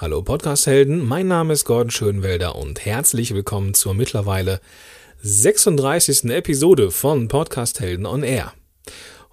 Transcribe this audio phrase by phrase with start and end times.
[0.00, 4.62] Hallo Podcast-Helden, mein Name ist Gordon Schönwelder und herzlich willkommen zur mittlerweile
[5.20, 6.24] 36.
[6.30, 8.54] Episode von Podcast-Helden on Air.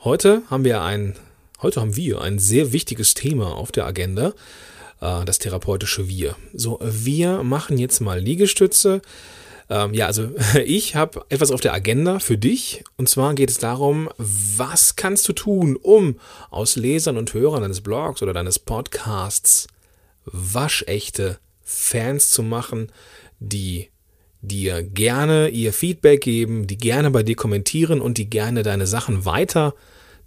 [0.03, 1.15] Heute haben wir ein,
[1.61, 4.33] heute haben wir ein sehr wichtiges Thema auf der Agenda,
[4.99, 6.35] äh, das therapeutische Wir.
[6.53, 9.01] So, wir machen jetzt mal Liegestütze.
[9.69, 10.31] Ähm, ja, also
[10.65, 12.83] ich habe etwas auf der Agenda für dich.
[12.97, 17.79] Und zwar geht es darum, was kannst du tun, um aus Lesern und Hörern deines
[17.79, 19.69] Blogs oder deines Podcasts
[20.31, 22.91] waschechte Fans zu machen,
[23.39, 23.89] die
[24.41, 29.25] dir gerne ihr Feedback geben, die gerne bei dir kommentieren und die gerne deine Sachen
[29.25, 29.73] weiter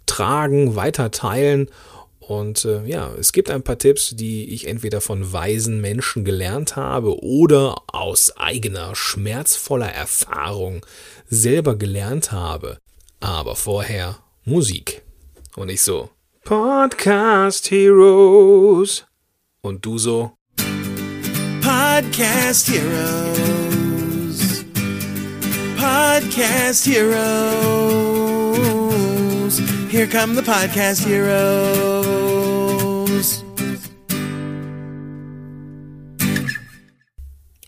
[0.05, 1.69] tragen, weiter teilen.
[2.19, 6.75] Und äh, ja, es gibt ein paar Tipps, die ich entweder von weisen Menschen gelernt
[6.75, 10.85] habe oder aus eigener schmerzvoller Erfahrung
[11.27, 12.77] selber gelernt habe.
[13.19, 15.01] Aber vorher Musik.
[15.55, 16.09] Und ich so,
[16.43, 19.05] Podcast Heroes.
[19.63, 20.31] Und du so?
[21.61, 24.65] Podcast Heroes.
[25.77, 27.21] Podcast Heroes.
[29.91, 31.43] Here come the Podcast Heroes.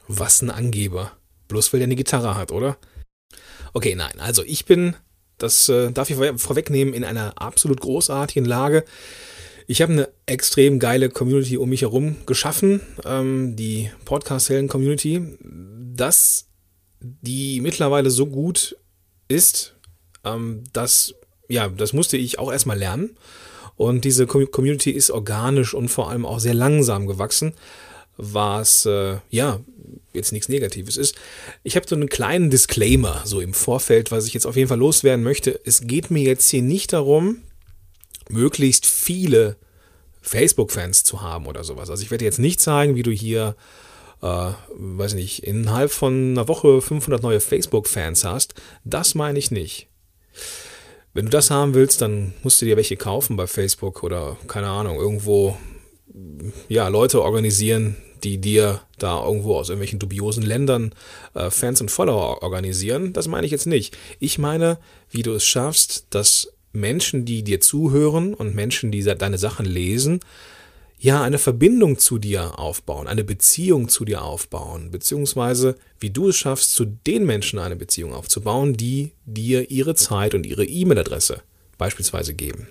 [0.07, 1.11] Was ein Angeber.
[1.47, 2.77] Bloß weil der eine Gitarre hat, oder?
[3.73, 4.19] Okay, nein.
[4.19, 4.95] Also ich bin,
[5.37, 8.83] das äh, darf ich vorwegnehmen, in einer absolut großartigen Lage.
[9.67, 15.37] Ich habe eine extrem geile Community um mich herum geschaffen, ähm, die Podcast-Helden-Community,
[15.95, 16.47] dass
[16.99, 18.77] die mittlerweile so gut
[19.27, 19.75] ist,
[20.23, 21.15] ähm, dass,
[21.47, 23.17] ja, das musste ich auch erstmal lernen.
[23.75, 27.53] Und diese Community ist organisch und vor allem auch sehr langsam gewachsen,
[28.17, 29.59] was, äh, ja,
[30.13, 31.15] jetzt nichts Negatives ist.
[31.63, 34.77] Ich habe so einen kleinen Disclaimer so im Vorfeld, was ich jetzt auf jeden Fall
[34.77, 35.59] loswerden möchte.
[35.65, 37.41] Es geht mir jetzt hier nicht darum,
[38.29, 39.57] möglichst viele
[40.21, 41.89] Facebook-Fans zu haben oder sowas.
[41.89, 43.55] Also ich werde jetzt nicht zeigen, wie du hier,
[44.21, 48.55] äh, weiß nicht, innerhalb von einer Woche 500 neue Facebook-Fans hast.
[48.83, 49.87] Das meine ich nicht.
[51.13, 54.67] Wenn du das haben willst, dann musst du dir welche kaufen bei Facebook oder keine
[54.67, 55.57] Ahnung, irgendwo
[56.67, 60.93] ja, Leute organisieren, die dir da irgendwo aus irgendwelchen dubiosen Ländern
[61.33, 63.13] äh, Fans und Follower organisieren.
[63.13, 63.97] Das meine ich jetzt nicht.
[64.19, 64.79] Ich meine,
[65.09, 70.19] wie du es schaffst, dass Menschen, die dir zuhören und Menschen, die deine Sachen lesen,
[70.99, 76.37] ja, eine Verbindung zu dir aufbauen, eine Beziehung zu dir aufbauen, beziehungsweise wie du es
[76.37, 81.41] schaffst, zu den Menschen eine Beziehung aufzubauen, die dir ihre Zeit und ihre E-Mail-Adresse
[81.77, 82.67] beispielsweise geben.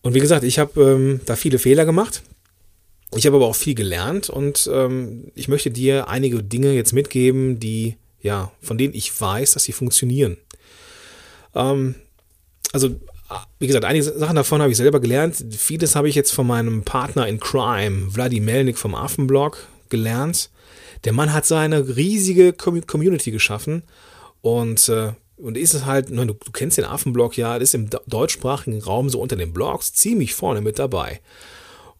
[0.00, 2.22] Und wie gesagt, ich habe ähm, da viele Fehler gemacht.
[3.14, 7.60] Ich habe aber auch viel gelernt und ähm, ich möchte dir einige Dinge jetzt mitgeben,
[7.60, 10.38] die, ja, von denen ich weiß, dass sie funktionieren.
[11.54, 11.94] Ähm,
[12.76, 12.94] also
[13.58, 15.44] wie gesagt, einige Sachen davon habe ich selber gelernt.
[15.50, 20.50] Vieles habe ich jetzt von meinem Partner in Crime, Vladi Melnik vom Affenblog, gelernt.
[21.04, 23.82] Der Mann hat seine riesige Community geschaffen
[24.42, 28.82] und, äh, und ist es halt, du, du kennst den Affenblog ja, ist im deutschsprachigen
[28.82, 31.20] Raum so unter den Blogs ziemlich vorne mit dabei.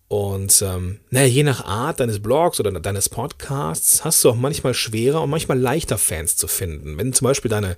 [0.08, 4.74] Und ähm, naja, je nach Art deines Blogs oder deines Podcasts hast du auch manchmal
[4.74, 6.96] schwerer und manchmal leichter Fans zu finden.
[6.96, 7.76] Wenn zum Beispiel deine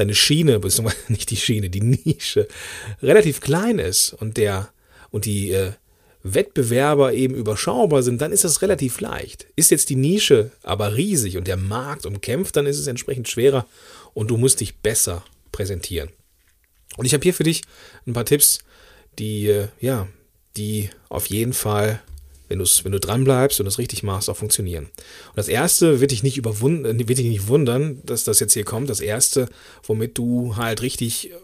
[0.00, 0.60] deine Schiene,
[1.08, 2.48] nicht die Schiene, die Nische
[3.02, 4.70] relativ klein ist und der
[5.10, 5.72] und die äh,
[6.22, 9.46] Wettbewerber eben überschaubar sind, dann ist das relativ leicht.
[9.56, 13.66] Ist jetzt die Nische aber riesig und der Markt umkämpft, dann ist es entsprechend schwerer
[14.12, 16.10] und du musst dich besser präsentieren.
[16.96, 17.62] Und ich habe hier für dich
[18.06, 18.58] ein paar Tipps,
[19.18, 20.08] die äh, ja,
[20.56, 22.02] die auf jeden Fall
[22.50, 24.84] wenn, du's, wenn du dran bleibst und es richtig machst, auch funktionieren.
[24.84, 28.52] Und das erste wird dich nicht überwunden, äh, wird dich nicht wundern, dass das jetzt
[28.54, 28.90] hier kommt.
[28.90, 29.48] Das erste,
[29.84, 31.34] womit du halt richtig äh,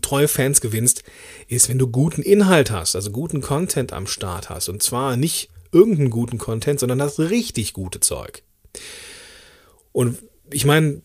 [0.00, 1.04] treue Fans gewinnst,
[1.48, 4.70] ist, wenn du guten Inhalt hast, also guten Content am Start hast.
[4.70, 8.42] Und zwar nicht irgendeinen guten Content, sondern das richtig gute Zeug.
[9.92, 10.18] Und
[10.50, 11.02] ich meine,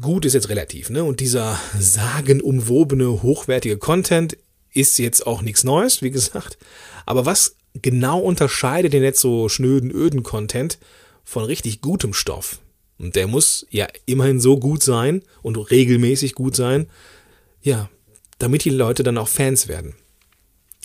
[0.00, 1.04] gut ist jetzt relativ, ne?
[1.04, 4.38] Und dieser sagenumwobene, hochwertige Content
[4.72, 6.56] ist jetzt auch nichts Neues, wie gesagt.
[7.04, 10.78] Aber was genau unterscheidet den jetzt so schnöden, öden Content
[11.24, 12.60] von richtig gutem Stoff.
[12.98, 16.88] Und der muss ja immerhin so gut sein und regelmäßig gut sein,
[17.62, 17.90] ja,
[18.38, 19.94] damit die Leute dann auch Fans werden.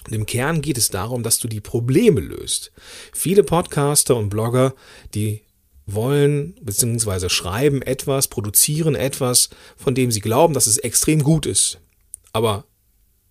[0.08, 2.72] Und im Kern geht es darum, dass du die Probleme löst.
[3.14, 4.74] Viele Podcaster und Blogger,
[5.14, 5.44] die
[5.86, 7.30] wollen bzw.
[7.30, 11.80] schreiben etwas, produzieren etwas, von dem sie glauben, dass es extrem gut ist.
[12.32, 12.66] Aber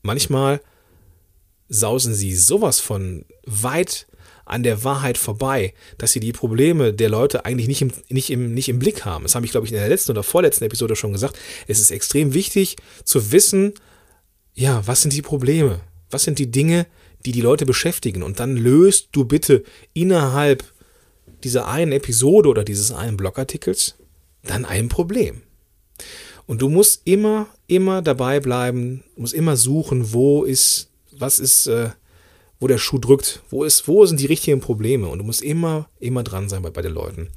[0.03, 0.61] manchmal
[1.69, 4.07] sausen sie sowas von weit
[4.45, 8.55] an der Wahrheit vorbei, dass sie die Probleme der Leute eigentlich nicht im, nicht im,
[8.55, 9.25] nicht im Blick haben.
[9.25, 11.39] Das habe ich, glaube ich, in der letzten oder vorletzten Episode schon gesagt.
[11.67, 13.75] Es ist extrem wichtig zu wissen,
[14.55, 15.81] ja, was sind die Probleme?
[16.11, 16.87] Was sind die Dinge,
[17.25, 18.23] die die Leute beschäftigen.
[18.23, 20.65] Und dann löst du bitte innerhalb
[21.45, 23.97] dieser einen Episode oder dieses einen Blogartikels
[24.43, 25.43] dann ein Problem.
[26.47, 30.88] Und du musst immer, immer dabei bleiben, musst immer suchen, wo ist,
[31.21, 31.91] was ist, äh,
[32.61, 35.09] wo der Schuh drückt, wo ist, wo sind die richtigen Probleme.
[35.09, 37.29] Und du musst immer, immer dran sein bei, bei den Leuten.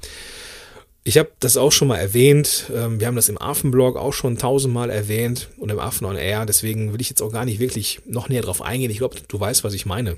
[1.04, 2.70] Ich habe das auch schon mal erwähnt.
[2.74, 6.46] Ähm, wir haben das im Affenblog auch schon tausendmal erwähnt und im Affen on Air.
[6.46, 8.90] Deswegen will ich jetzt auch gar nicht wirklich noch näher drauf eingehen.
[8.90, 10.16] Ich glaube, du weißt, was ich meine.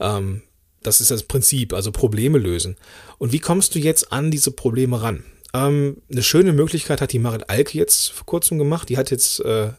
[0.00, 0.42] Ähm,
[0.82, 2.76] das ist das Prinzip, also Probleme lösen.
[3.16, 5.24] Und wie kommst du jetzt an diese Probleme ran?
[5.54, 8.90] Ähm, eine schöne Möglichkeit hat die Marit Alke jetzt vor kurzem gemacht.
[8.90, 9.70] Die hat jetzt äh,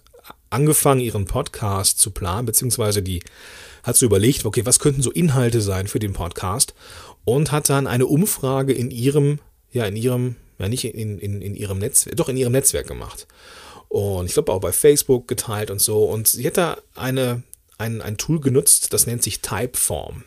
[0.56, 3.22] angefangen, ihren Podcast zu planen, beziehungsweise die
[3.84, 6.74] hat so überlegt, okay, was könnten so Inhalte sein für den Podcast?
[7.24, 9.40] Und hat dann eine Umfrage in ihrem,
[9.72, 13.28] ja, in ihrem, ja, nicht in, in, in ihrem Netzwerk, doch in ihrem Netzwerk gemacht.
[13.90, 16.06] Und ich glaube auch bei Facebook geteilt und so.
[16.06, 17.44] Und sie hat da eine,
[17.78, 20.24] ein, ein Tool genutzt, das nennt sich Typeform.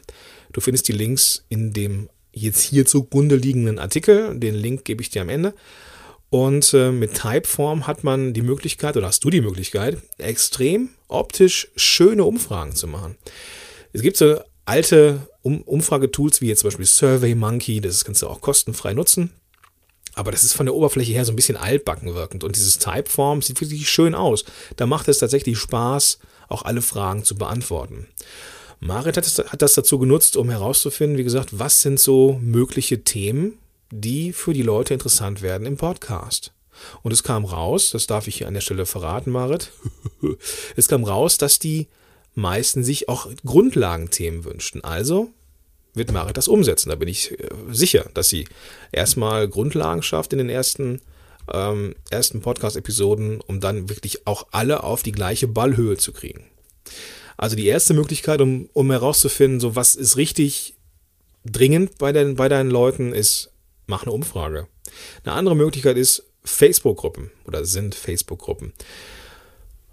[0.53, 4.39] Du findest die Links in dem jetzt hier zugrunde liegenden Artikel.
[4.39, 5.55] Den Link gebe ich dir am Ende.
[6.31, 11.69] Und äh, mit Typeform hat man die Möglichkeit, oder hast du die Möglichkeit, extrem optisch
[11.77, 13.17] schöne Umfragen zu machen.
[13.93, 18.43] Es gibt so alte um Umfragetools wie jetzt zum Beispiel SurveyMonkey, das kannst du auch
[18.43, 19.33] kostenfrei nutzen.
[20.15, 22.45] Aber das ist von der Oberfläche her so ein bisschen altbacken wirkend.
[22.45, 24.45] Und dieses Typeform sieht wirklich schön aus.
[24.77, 28.09] Da macht es tatsächlich Spaß, auch alle Fragen zu beantworten.
[28.81, 33.05] Marit hat, es, hat das dazu genutzt, um herauszufinden, wie gesagt, was sind so mögliche
[33.05, 33.59] Themen,
[33.91, 36.53] die für die Leute interessant werden im Podcast.
[37.03, 39.73] Und es kam raus, das darf ich hier an der Stelle verraten, Marit,
[40.77, 41.89] es kam raus, dass die
[42.35, 44.85] meisten sich auch Grundlagenthemen wünschten.
[44.85, 45.31] Also
[45.95, 46.89] wird Marit das umsetzen.
[46.89, 48.47] Da bin ich äh, sicher, dass sie
[48.93, 51.01] erstmal Grundlagen schafft in den ersten,
[51.53, 56.45] ähm, ersten Podcast-Episoden, um dann wirklich auch alle auf die gleiche Ballhöhe zu kriegen.
[57.37, 60.75] Also die erste Möglichkeit, um, um herauszufinden, so was ist richtig
[61.45, 63.51] dringend bei, den, bei deinen Leuten, ist,
[63.89, 64.69] mach eine Umfrage.
[65.25, 68.73] Eine andere Möglichkeit ist Facebook-Gruppen oder sind Facebook-Gruppen.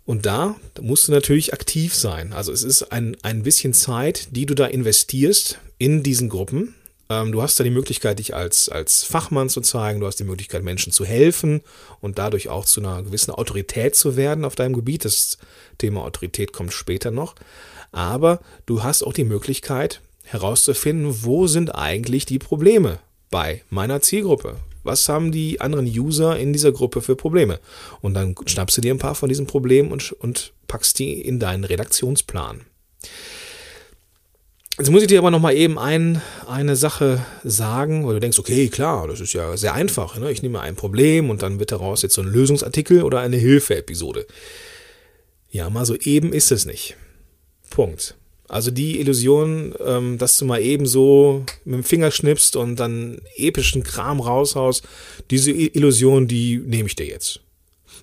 [0.05, 2.31] Und da musst du natürlich aktiv sein.
[2.31, 6.75] Also es ist ein, ein bisschen Zeit, die du da investierst in diesen Gruppen.
[7.09, 10.23] Ähm, du hast da die Möglichkeit, dich als, als Fachmann zu zeigen, du hast die
[10.23, 11.61] Möglichkeit, Menschen zu helfen
[12.01, 15.05] und dadurch auch zu einer gewissen Autorität zu werden auf deinem Gebiet.
[15.05, 15.39] Das
[15.79, 17.33] Thema Autorität kommt später noch.
[17.91, 22.99] Aber du hast auch die Möglichkeit herauszufinden, wo sind eigentlich die Probleme
[23.29, 24.57] bei meiner Zielgruppe?
[24.83, 27.59] Was haben die anderen User in dieser Gruppe für Probleme?
[28.01, 31.39] Und dann schnappst du dir ein paar von diesen Problemen und, und packst die in
[31.39, 32.61] deinen Redaktionsplan.
[34.77, 38.37] Jetzt muss ich dir aber noch mal eben ein, eine Sache sagen, weil du denkst,
[38.37, 40.17] okay, klar, das ist ja sehr einfach.
[40.17, 40.31] Ne?
[40.31, 44.27] Ich nehme ein Problem und dann wird daraus jetzt so ein Lösungsartikel oder eine Hilfeepisode.
[45.49, 46.97] Ja, mal so eben ist es nicht.
[47.69, 48.15] Punkt.
[48.47, 53.19] Also die Illusion, ähm, dass du mal eben so mit dem Finger schnippst und dann
[53.35, 54.83] epischen Kram raushaust,
[55.31, 57.41] diese Illusion, die nehme ich dir jetzt.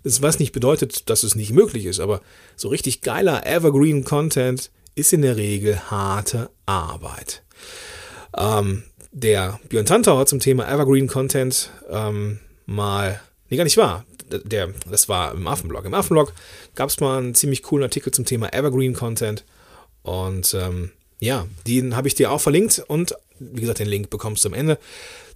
[0.03, 2.21] Das was nicht bedeutet, dass es nicht möglich ist, aber
[2.57, 7.43] so richtig geiler Evergreen Content ist in der Regel harte Arbeit.
[8.37, 14.05] Ähm, der Björn Tantau hat zum Thema Evergreen Content ähm, mal, nee, gar nicht wahr.
[14.31, 15.85] Der, das war im Affenblog.
[15.85, 16.33] Im Affenblog
[16.75, 19.45] gab es mal einen ziemlich coolen Artikel zum Thema Evergreen Content.
[20.03, 20.91] Und ähm,
[21.21, 24.55] ja, den habe ich dir auch verlinkt und wie gesagt, den Link bekommst du am
[24.55, 24.79] Ende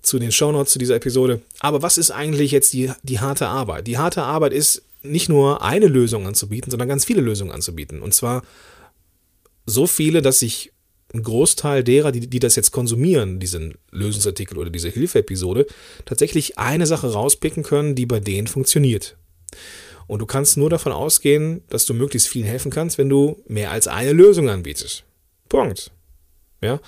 [0.03, 1.43] zu den Shownotes zu dieser Episode.
[1.61, 3.87] Aber was ist eigentlich jetzt die, die harte Arbeit?
[3.87, 8.03] Die harte Arbeit ist nicht nur eine Lösung anzubieten, sondern ganz viele Lösungen anzubieten.
[8.03, 8.43] Und zwar
[9.65, 10.73] so viele, dass sich
[11.15, 15.67] ein Großteil derer, die, die das jetzt konsumieren, diesen Lösungsartikel oder diese Hilfeepisode,
[16.05, 19.17] tatsächlich eine Sache rauspicken können, die bei denen funktioniert.
[20.07, 23.71] Und du kannst nur davon ausgehen, dass du möglichst vielen helfen kannst, wenn du mehr
[23.71, 25.05] als eine Lösung anbietest.
[25.49, 25.91] Punkt.
[26.61, 26.81] Ja.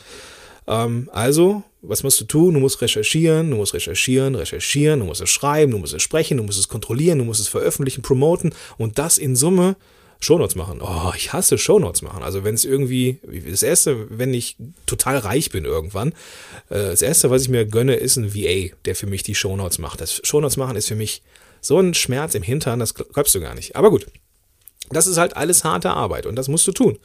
[0.67, 2.55] Ähm, also, was musst du tun?
[2.55, 6.37] Du musst recherchieren, du musst recherchieren, recherchieren, du musst es schreiben, du musst es sprechen,
[6.37, 9.77] du musst es kontrollieren, du musst es veröffentlichen, promoten und das in Summe
[10.21, 10.81] Shownotes machen.
[10.83, 12.25] Oh, ich hasse Shownotes machen.
[12.25, 16.09] Also wenn es irgendwie, das erste, wenn ich total reich bin irgendwann,
[16.71, 19.79] äh, das erste, was ich mir gönne, ist ein VA, der für mich die Shownotes
[19.79, 20.01] macht.
[20.01, 21.23] Das Shownotes machen ist für mich
[21.61, 23.77] so ein Schmerz im Hintern, das glaubst du gar nicht.
[23.77, 24.07] Aber gut,
[24.91, 26.99] das ist halt alles harte Arbeit und das musst du tun.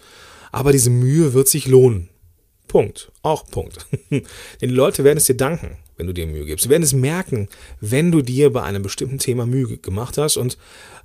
[0.51, 2.09] Aber diese Mühe wird sich lohnen.
[2.67, 3.11] Punkt.
[3.21, 3.85] Auch Punkt.
[4.09, 4.23] Denn
[4.61, 6.63] die Leute werden es dir danken, wenn du dir Mühe gibst.
[6.63, 7.49] Sie werden es merken,
[7.81, 10.57] wenn du dir bei einem bestimmten Thema Mühe gemacht hast und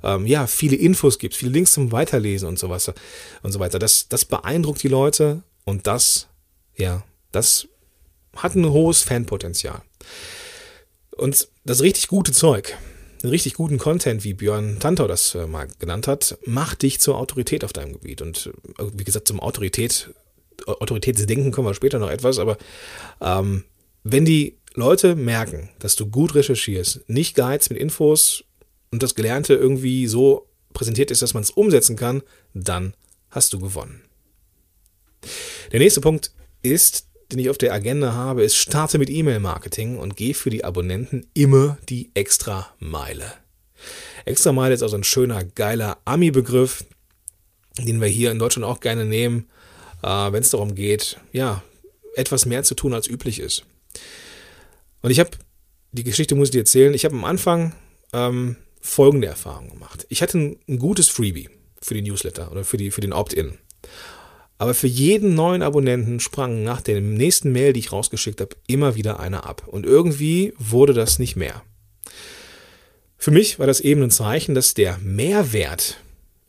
[0.03, 2.95] ähm, ja, viele Infos gibst, viele Links zum Weiterlesen und so weiter
[3.43, 3.79] und so weiter.
[3.79, 6.29] Das, das beeindruckt die Leute und das,
[6.77, 7.03] ja,
[7.33, 7.69] das
[8.37, 9.83] hat ein hohes Fanpotenzial.
[11.17, 12.77] Und das richtig gute Zeug,
[13.25, 17.65] richtig guten Content, wie Björn Tantau das äh, mal genannt hat, macht dich zur Autorität
[17.65, 18.23] auf deinem Gebiet.
[18.23, 20.11] Und äh, wie gesagt, zum Autorität,
[20.67, 22.59] Autoritätsdenken kommen wir später noch etwas, aber
[23.21, 23.65] ähm,
[24.05, 28.45] wenn die Leute merken, dass du gut recherchierst, nicht geheizt mit Infos
[28.91, 32.23] und das Gelernte irgendwie so präsentiert ist, dass man es umsetzen kann,
[32.55, 32.95] dann
[33.31, 34.03] hast du gewonnen.
[35.73, 36.33] Der nächste Punkt
[36.63, 40.65] ist, den ich auf der Agenda habe, ist starte mit E-Mail-Marketing und geh für die
[40.65, 43.35] Abonnenten immer die extra Meile.
[44.25, 46.85] Extra Meile ist also ein schöner, geiler Ami-Begriff,
[47.79, 49.49] den wir hier in Deutschland auch gerne nehmen,
[50.03, 51.63] äh, wenn es darum geht, ja,
[52.15, 53.65] etwas mehr zu tun als üblich ist.
[55.03, 55.31] Und ich habe,
[55.93, 57.75] die Geschichte muss ich dir erzählen, ich habe am Anfang
[58.13, 60.07] ähm, folgende Erfahrung gemacht.
[60.09, 61.49] Ich hatte ein, ein gutes Freebie
[61.81, 63.59] für die Newsletter oder für, die, für den Opt-in.
[64.59, 68.97] Aber für jeden neuen Abonnenten sprang nach dem nächsten Mail, die ich rausgeschickt habe, immer
[68.97, 69.63] wieder einer ab.
[69.67, 71.63] Und irgendwie wurde das nicht mehr.
[73.17, 75.99] Für mich war das eben ein Zeichen, dass der Mehrwert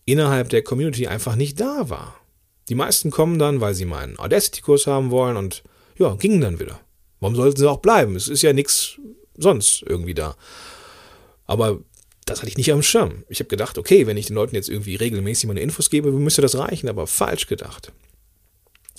[0.05, 2.19] innerhalb der Community einfach nicht da war.
[2.67, 5.63] Die meisten kommen dann, weil sie meinen Audacity-Kurs haben wollen und
[5.97, 6.79] ja, gingen dann wieder.
[7.19, 8.15] Warum sollten sie auch bleiben?
[8.15, 8.99] Es ist ja nichts
[9.37, 10.35] sonst irgendwie da.
[11.45, 11.79] Aber
[12.29, 13.23] das hatte ich nicht am Schirm.
[13.27, 16.41] Ich habe gedacht, okay, wenn ich den Leuten jetzt irgendwie regelmäßig meine Infos gebe, müsste
[16.41, 17.91] das reichen, aber falsch gedacht.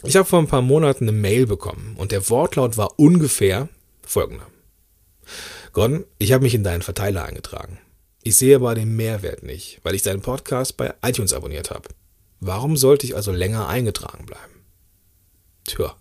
[0.02, 3.68] Ich habe vor ein paar Monaten eine Mail bekommen und der Wortlaut war ungefähr
[4.02, 4.46] folgender.
[5.72, 7.78] Gordon, ich habe mich in deinen Verteiler eingetragen.
[8.22, 11.88] Ich sehe aber den Mehrwert nicht, weil ich deinen Podcast bei iTunes abonniert habe.
[12.40, 14.64] Warum sollte ich also länger eingetragen bleiben?
[15.64, 15.94] Tja,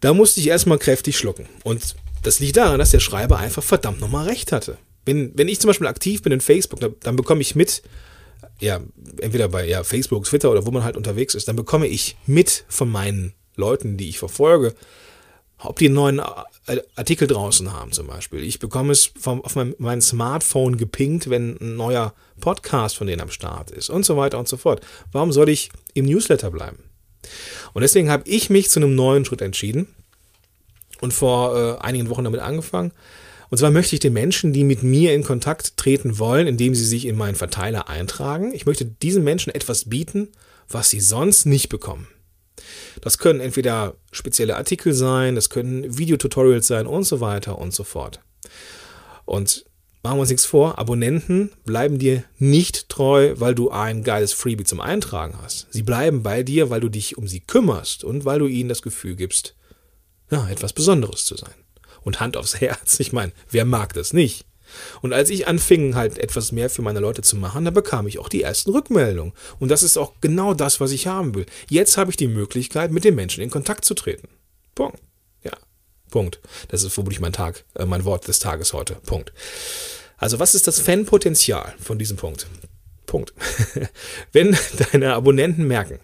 [0.00, 1.48] da musste ich erstmal kräftig schlucken.
[1.64, 4.76] Und das liegt daran, dass der Schreiber einfach verdammt nochmal recht hatte.
[5.06, 7.82] Wenn, wenn ich zum Beispiel aktiv bin in Facebook, dann, dann bekomme ich mit,
[8.60, 8.80] ja,
[9.20, 12.64] entweder bei ja, Facebook, Twitter oder wo man halt unterwegs ist, dann bekomme ich mit
[12.68, 14.74] von meinen Leuten, die ich verfolge,
[15.58, 16.20] ob die einen neuen
[16.96, 18.42] Artikel draußen haben zum Beispiel.
[18.42, 23.22] Ich bekomme es vom, auf mein, mein Smartphone gepinkt, wenn ein neuer Podcast von denen
[23.22, 24.84] am Start ist und so weiter und so fort.
[25.12, 26.78] Warum soll ich im Newsletter bleiben?
[27.72, 29.86] Und deswegen habe ich mich zu einem neuen Schritt entschieden
[31.00, 32.92] und vor äh, einigen Wochen damit angefangen.
[33.48, 36.84] Und zwar möchte ich den Menschen, die mit mir in Kontakt treten wollen, indem sie
[36.84, 40.28] sich in meinen Verteiler eintragen, ich möchte diesen Menschen etwas bieten,
[40.68, 42.08] was sie sonst nicht bekommen.
[43.00, 47.84] Das können entweder spezielle Artikel sein, das können Videotutorials sein und so weiter und so
[47.84, 48.20] fort.
[49.24, 49.66] Und
[50.02, 54.64] machen wir uns nichts vor, Abonnenten bleiben dir nicht treu, weil du ein geiles Freebie
[54.64, 55.66] zum Eintragen hast.
[55.70, 58.82] Sie bleiben bei dir, weil du dich um sie kümmerst und weil du ihnen das
[58.82, 59.54] Gefühl gibst,
[60.30, 61.54] ja, etwas Besonderes zu sein.
[62.06, 64.46] Und Hand aufs Herz, ich meine, wer mag das nicht?
[65.02, 68.20] Und als ich anfing, halt etwas mehr für meine Leute zu machen, da bekam ich
[68.20, 69.32] auch die ersten Rückmeldungen.
[69.58, 71.46] Und das ist auch genau das, was ich haben will.
[71.68, 74.28] Jetzt habe ich die Möglichkeit, mit den Menschen in Kontakt zu treten.
[74.76, 75.00] Punkt.
[75.42, 75.50] Ja.
[76.08, 76.38] Punkt.
[76.68, 78.94] Das ist vermutlich mein Tag, äh, mein Wort des Tages heute.
[79.04, 79.32] Punkt.
[80.16, 82.46] Also, was ist das Fanpotenzial von diesem Punkt?
[83.06, 83.34] Punkt.
[84.32, 84.56] Wenn
[84.92, 85.98] deine Abonnenten merken,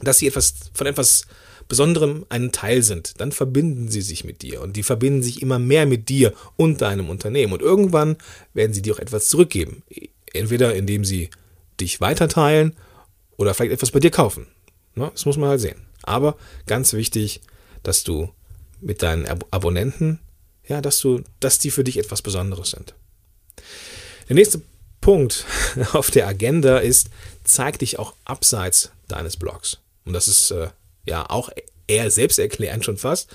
[0.00, 1.22] dass sie etwas von etwas
[1.68, 5.58] Besonderem einen Teil sind, dann verbinden sie sich mit dir und die verbinden sich immer
[5.58, 8.16] mehr mit dir und deinem Unternehmen und irgendwann
[8.52, 9.82] werden sie dir auch etwas zurückgeben.
[10.32, 11.30] Entweder indem sie
[11.80, 12.74] dich weiterteilen
[13.36, 14.46] oder vielleicht etwas bei dir kaufen.
[14.94, 15.86] Ne, das muss man halt sehen.
[16.02, 17.40] Aber ganz wichtig,
[17.82, 18.30] dass du
[18.80, 20.20] mit deinen Abonnenten,
[20.66, 22.94] ja, dass du, dass die für dich etwas Besonderes sind.
[24.28, 24.62] Der nächste
[25.00, 25.44] Punkt
[25.92, 27.10] auf der Agenda ist,
[27.42, 29.78] zeig dich auch abseits deines Blogs.
[30.04, 30.68] Und das ist äh,
[31.06, 31.50] ja auch
[31.86, 33.28] eher selbsterklärend schon fast.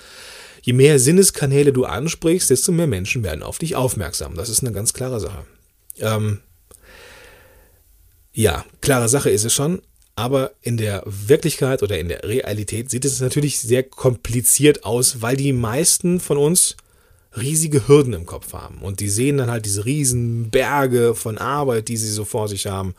[0.62, 4.36] Je mehr Sinneskanäle du ansprichst, desto mehr Menschen werden auf dich aufmerksam.
[4.36, 5.46] Das ist eine ganz klare Sache.
[5.98, 6.40] Ähm,
[8.34, 9.82] ja, klare Sache ist es schon,
[10.16, 15.38] aber in der Wirklichkeit oder in der Realität sieht es natürlich sehr kompliziert aus, weil
[15.38, 16.76] die meisten von uns
[17.38, 21.88] riesige Hürden im Kopf haben und die sehen dann halt diese riesen Berge von Arbeit,
[21.88, 22.96] die sie so vor sich haben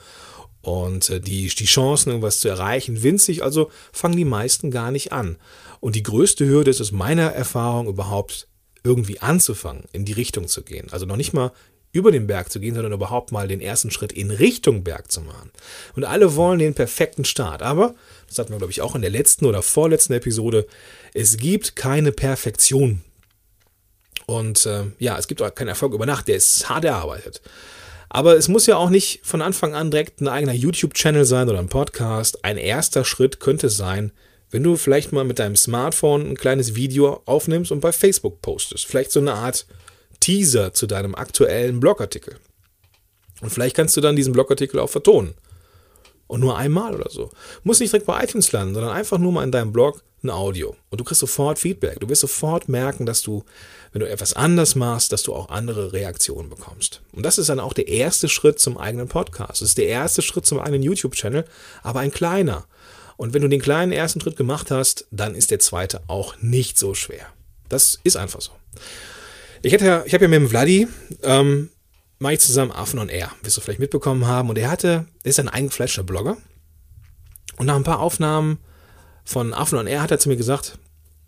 [0.62, 5.12] und äh, die, die Chancen, irgendwas zu erreichen, winzig, also fangen die meisten gar nicht
[5.12, 5.36] an.
[5.80, 8.48] Und die größte Hürde ist es meiner Erfahrung überhaupt
[8.82, 10.88] irgendwie anzufangen, in die Richtung zu gehen.
[10.90, 11.52] Also noch nicht mal
[11.92, 15.20] über den Berg zu gehen, sondern überhaupt mal den ersten Schritt in Richtung Berg zu
[15.22, 15.50] machen.
[15.96, 17.62] Und alle wollen den perfekten Start.
[17.62, 17.94] Aber,
[18.28, 20.66] das hatten wir, glaube ich, auch in der letzten oder vorletzten Episode,
[21.14, 23.00] es gibt keine Perfektion.
[24.26, 27.42] Und äh, ja, es gibt auch keinen Erfolg über Nacht, der ist hart erarbeitet.
[28.12, 31.60] Aber es muss ja auch nicht von Anfang an direkt ein eigener YouTube-Channel sein oder
[31.60, 32.44] ein Podcast.
[32.44, 34.10] Ein erster Schritt könnte sein,
[34.50, 38.84] wenn du vielleicht mal mit deinem Smartphone ein kleines Video aufnimmst und bei Facebook postest.
[38.84, 39.64] Vielleicht so eine Art
[40.18, 42.36] Teaser zu deinem aktuellen Blogartikel.
[43.40, 45.34] Und vielleicht kannst du dann diesen Blogartikel auch vertonen.
[46.26, 47.30] Und nur einmal oder so.
[47.62, 50.76] Muss nicht direkt bei iTunes landen, sondern einfach nur mal in deinem Blog ein Audio
[50.90, 51.98] und du kriegst sofort Feedback.
[52.00, 53.44] Du wirst sofort merken, dass du,
[53.92, 57.02] wenn du etwas anders machst, dass du auch andere Reaktionen bekommst.
[57.12, 59.62] Und das ist dann auch der erste Schritt zum eigenen Podcast.
[59.62, 61.44] Das ist der erste Schritt zum eigenen YouTube-Channel,
[61.82, 62.66] aber ein kleiner.
[63.16, 66.78] Und wenn du den kleinen ersten Schritt gemacht hast, dann ist der zweite auch nicht
[66.78, 67.26] so schwer.
[67.68, 68.52] Das ist einfach so.
[69.62, 70.88] Ich, hätte ich habe ja mit dem Vladi,
[71.22, 71.70] ähm,
[72.18, 74.48] mache ich zusammen Affen on Air, wirst du vielleicht mitbekommen haben.
[74.48, 76.36] Und er hatte, er ist ein eingefleischter Blogger.
[77.56, 78.58] Und nach ein paar Aufnahmen
[79.24, 80.78] von Affen on Air hat er zu mir gesagt,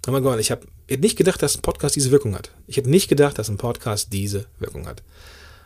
[0.07, 2.50] hör mal, ich habe hätte nicht gedacht, dass ein Podcast diese Wirkung hat.
[2.66, 5.02] Ich hätte nicht gedacht, dass ein Podcast diese Wirkung hat.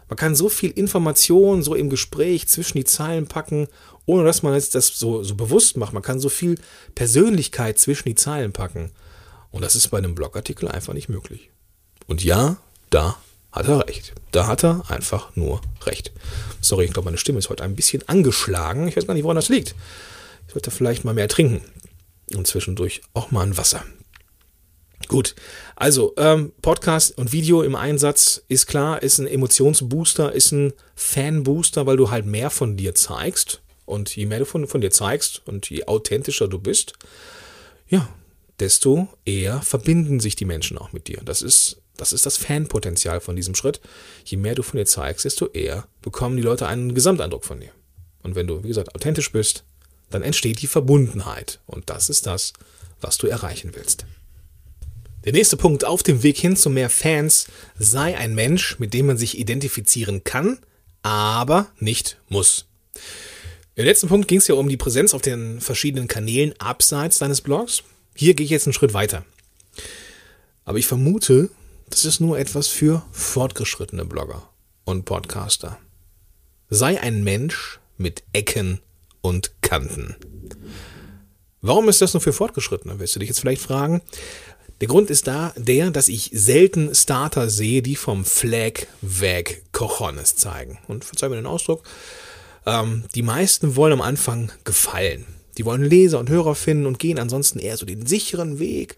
[0.08, 3.68] Man kann so viel Information so im Gespräch zwischen die Zeilen packen,
[4.04, 5.92] ohne dass man jetzt das so, so bewusst macht.
[5.92, 6.56] Man kann so viel
[6.94, 8.92] Persönlichkeit zwischen die Zeilen packen.
[9.50, 11.50] Und das ist bei einem Blogartikel einfach nicht möglich.
[12.06, 12.56] Und ja,
[12.90, 13.16] da
[13.50, 14.12] hat er recht.
[14.30, 16.12] Da hat er einfach nur recht.
[16.60, 18.86] Sorry, ich glaube, meine Stimme ist heute ein bisschen angeschlagen.
[18.86, 19.74] Ich weiß gar nicht, woran das liegt.
[20.46, 21.62] Ich sollte vielleicht mal mehr trinken.
[22.34, 23.82] Und zwischendurch auch mal ein Wasser.
[25.08, 25.36] Gut,
[25.76, 31.86] also ähm, Podcast und Video im Einsatz ist klar, ist ein Emotionsbooster, ist ein Fanbooster,
[31.86, 33.62] weil du halt mehr von dir zeigst.
[33.84, 36.94] Und je mehr du von, von dir zeigst und je authentischer du bist,
[37.88, 38.08] ja,
[38.58, 41.20] desto eher verbinden sich die Menschen auch mit dir.
[41.24, 43.80] Das ist, das ist das Fanpotenzial von diesem Schritt.
[44.24, 47.70] Je mehr du von dir zeigst, desto eher bekommen die Leute einen Gesamteindruck von dir.
[48.24, 49.62] Und wenn du, wie gesagt, authentisch bist,
[50.10, 51.60] dann entsteht die Verbundenheit.
[51.66, 52.54] Und das ist das,
[53.00, 54.04] was du erreichen willst.
[55.26, 59.06] Der nächste Punkt auf dem Weg hin zu mehr Fans sei ein Mensch, mit dem
[59.06, 60.60] man sich identifizieren kann,
[61.02, 62.66] aber nicht muss.
[63.74, 67.40] Im letzten Punkt ging es ja um die Präsenz auf den verschiedenen Kanälen abseits deines
[67.40, 67.82] Blogs.
[68.14, 69.24] Hier gehe ich jetzt einen Schritt weiter.
[70.64, 71.50] Aber ich vermute,
[71.90, 74.48] das ist nur etwas für fortgeschrittene Blogger
[74.84, 75.76] und Podcaster.
[76.70, 78.80] Sei ein Mensch mit Ecken
[79.22, 80.14] und Kanten.
[81.62, 84.00] Warum ist das nur für Fortgeschrittene, wirst du dich jetzt vielleicht fragen.
[84.80, 90.36] Der Grund ist da der, dass ich selten Starter sehe, die vom Flag weg Cojones
[90.36, 90.78] zeigen.
[90.86, 91.82] Und verzeih mir den Ausdruck,
[92.66, 95.24] ähm, die meisten wollen am Anfang gefallen.
[95.56, 98.96] Die wollen Leser und Hörer finden und gehen ansonsten eher so den sicheren Weg.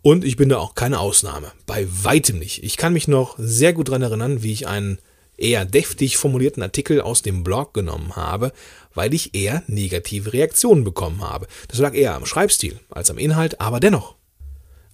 [0.00, 1.52] Und ich bin da auch keine Ausnahme.
[1.66, 2.62] Bei weitem nicht.
[2.64, 4.98] Ich kann mich noch sehr gut daran erinnern, wie ich einen
[5.36, 8.52] eher deftig formulierten Artikel aus dem Blog genommen habe,
[8.94, 11.46] weil ich eher negative Reaktionen bekommen habe.
[11.68, 14.16] Das lag eher am Schreibstil als am Inhalt, aber dennoch.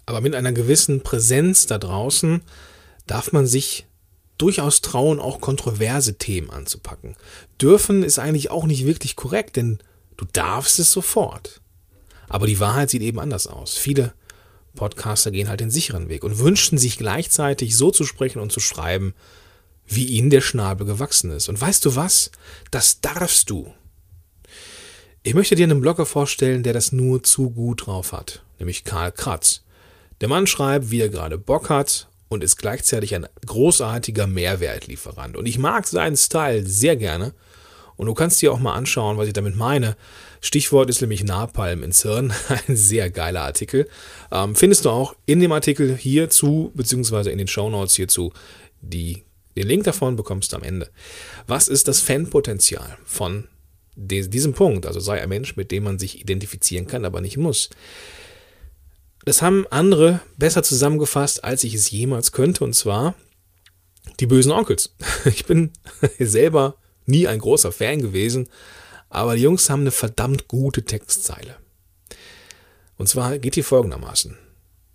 [0.06, 2.42] Aber mit einer gewissen Präsenz da draußen
[3.06, 3.86] darf man sich
[4.38, 7.16] durchaus trauen, auch kontroverse Themen anzupacken.
[7.60, 9.78] Dürfen ist eigentlich auch nicht wirklich korrekt, denn
[10.16, 11.60] du darfst es sofort.
[12.28, 13.76] Aber die Wahrheit sieht eben anders aus.
[13.76, 14.12] Viele
[14.74, 18.60] Podcaster gehen halt den sicheren Weg und wünschen sich gleichzeitig so zu sprechen und zu
[18.60, 19.14] schreiben,
[19.86, 21.48] wie ihnen der Schnabel gewachsen ist.
[21.48, 22.30] Und weißt du was?
[22.70, 23.72] Das darfst du.
[25.22, 29.12] Ich möchte dir einen Blogger vorstellen, der das nur zu gut drauf hat, nämlich Karl
[29.12, 29.63] Kratz.
[30.20, 35.36] Der Mann schreibt, wie er gerade Bock hat und ist gleichzeitig ein großartiger Mehrwertlieferant.
[35.36, 37.34] Und ich mag seinen Style sehr gerne.
[37.96, 39.96] Und du kannst dir auch mal anschauen, was ich damit meine.
[40.40, 42.32] Stichwort ist nämlich Napalm ins Hirn.
[42.68, 43.88] Ein sehr geiler Artikel.
[44.32, 48.32] Ähm, findest du auch in dem Artikel hierzu, beziehungsweise in den Shownotes hierzu,
[48.80, 49.22] die,
[49.56, 50.90] den Link davon bekommst du am Ende.
[51.46, 53.46] Was ist das Fanpotenzial von
[53.96, 54.86] diesem Punkt?
[54.86, 57.70] Also sei ein Mensch, mit dem man sich identifizieren kann, aber nicht muss.
[59.24, 63.14] Das haben andere besser zusammengefasst, als ich es jemals könnte, und zwar
[64.20, 64.94] die bösen Onkels.
[65.24, 65.72] Ich bin
[66.18, 68.48] selber nie ein großer Fan gewesen,
[69.08, 71.56] aber die Jungs haben eine verdammt gute Textzeile.
[72.96, 74.36] Und zwar geht die folgendermaßen.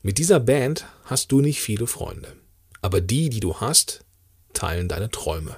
[0.02, 2.36] Mit dieser Band hast du nicht viele Freunde,
[2.82, 4.06] aber die, die du hast,
[4.54, 5.58] teilen deine Träume.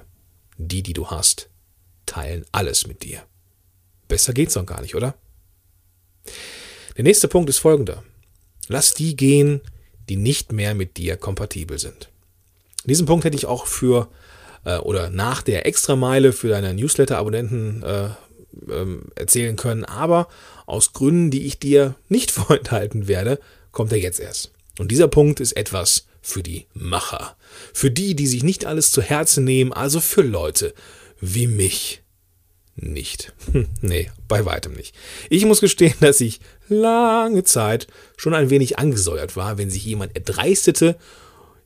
[0.56, 1.48] Die, die du hast,
[2.06, 3.22] teilen alles mit dir.
[4.08, 5.14] Besser geht's doch gar nicht, oder?
[6.96, 8.02] Der nächste Punkt ist folgender.
[8.68, 9.60] Lass die gehen,
[10.08, 12.10] die nicht mehr mit dir kompatibel sind.
[12.84, 14.08] Diesen Punkt hätte ich auch für
[14.64, 18.08] äh, oder nach der Extrameile für deine Newsletter-Abonnenten äh,
[18.70, 20.28] ähm, erzählen können, aber
[20.66, 23.38] aus Gründen, die ich dir nicht vorenthalten werde,
[23.70, 24.52] kommt er jetzt erst.
[24.78, 27.36] Und dieser Punkt ist etwas für die Macher,
[27.72, 30.72] für die, die sich nicht alles zu Herzen nehmen, also für Leute
[31.20, 32.01] wie mich
[32.76, 33.32] nicht.
[33.52, 34.94] Hm, nee, bei weitem nicht.
[35.30, 40.14] Ich muss gestehen, dass ich lange Zeit schon ein wenig angesäuert war, wenn sich jemand
[40.16, 40.96] erdreistete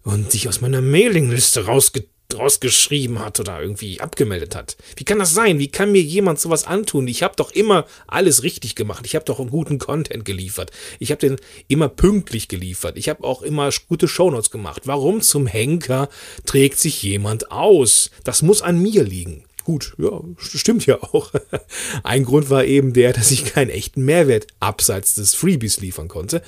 [0.03, 4.77] und sich aus meiner Mailingliste rausge rausgeschrieben hat oder irgendwie abgemeldet hat.
[4.97, 5.59] Wie kann das sein?
[5.59, 7.07] Wie kann mir jemand sowas antun?
[7.07, 9.07] Ich habe doch immer alles richtig gemacht.
[9.07, 10.73] Ich habe doch einen guten Content geliefert.
[10.99, 11.37] Ich habe den
[11.69, 12.99] immer pünktlich geliefert.
[12.99, 14.83] Ich habe auch immer gute Shownotes gemacht.
[14.87, 16.09] Warum zum Henker
[16.45, 18.11] trägt sich jemand aus?
[18.25, 19.45] Das muss an mir liegen.
[19.67, 21.33] Gut, ja, stimmt ja auch.
[22.05, 26.41] Ein Grund war eben der, dass ich keinen echten Mehrwert abseits des Freebies liefern konnte.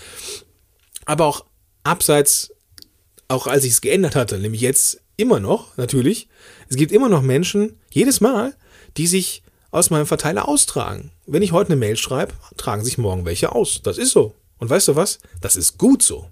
[1.05, 1.45] Aber auch
[1.83, 2.55] abseits,
[3.27, 6.29] auch als ich es geändert hatte, nämlich jetzt immer noch, natürlich,
[6.69, 8.55] es gibt immer noch Menschen, jedes Mal,
[8.97, 11.11] die sich aus meinem Verteiler austragen.
[11.27, 13.81] Wenn ich heute eine Mail schreibe, tragen sich morgen welche aus.
[13.83, 14.37] Das ist so.
[14.59, 15.19] Und weißt du was?
[15.41, 16.31] Das ist gut so.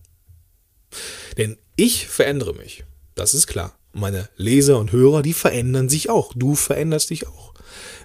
[1.36, 2.84] Denn ich verändere mich.
[3.16, 3.76] Das ist klar.
[3.96, 6.32] Meine Leser und Hörer, die verändern sich auch.
[6.36, 7.54] Du veränderst dich auch.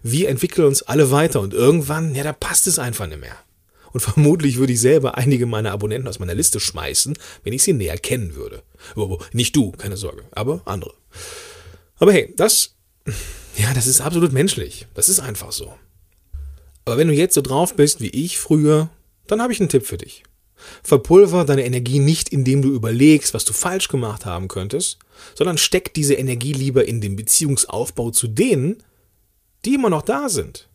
[0.04, 3.36] Wir entwickeln uns alle weiter und irgendwann, ja, da passt es einfach nicht mehr.
[3.92, 7.74] Und vermutlich würde ich selber einige meiner Abonnenten aus meiner Liste schmeißen, wenn ich sie
[7.74, 8.64] näher kennen würde.
[9.34, 10.94] Nicht du, keine Sorge, aber andere.
[11.98, 12.76] Aber hey, das,
[13.58, 14.88] ja, das ist absolut menschlich.
[14.94, 15.74] Das ist einfach so.
[16.86, 18.90] Aber wenn du jetzt so drauf bist wie ich früher,
[19.28, 20.24] dann habe ich einen Tipp für dich.
[20.84, 25.00] Verpulver deine Energie nicht, indem du überlegst, was du falsch gemacht haben könntest,
[25.36, 28.84] sondern steck diese Energie lieber in den Beziehungsaufbau zu denen,
[29.66, 30.68] die immer noch da sind.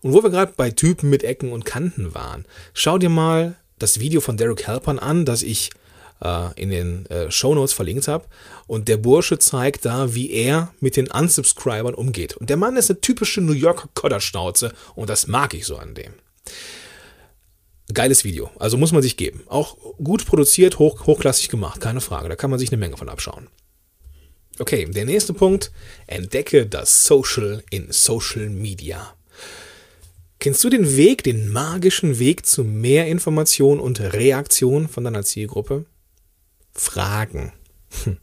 [0.00, 2.44] Und wo wir gerade bei Typen mit Ecken und Kanten waren,
[2.74, 5.70] schau dir mal das Video von Derek Halpern an, das ich
[6.22, 8.24] äh, in den äh, Show Notes verlinkt habe.
[8.66, 12.36] Und der Bursche zeigt da, wie er mit den Unsubscribern umgeht.
[12.36, 15.94] Und der Mann ist eine typische New Yorker Kodderschnauze und das mag ich so an
[15.94, 16.12] dem.
[17.92, 19.42] Geiles Video, also muss man sich geben.
[19.46, 22.28] Auch gut produziert, hoch, hochklassig gemacht, keine Frage.
[22.28, 23.48] Da kann man sich eine Menge von abschauen.
[24.58, 25.70] Okay, der nächste Punkt.
[26.06, 29.14] Entdecke das Social in Social Media.
[30.38, 35.86] Kennst du den Weg, den magischen Weg zu mehr Information und Reaktion von deiner Zielgruppe?
[36.72, 37.52] Fragen.
[38.04, 38.18] Hm.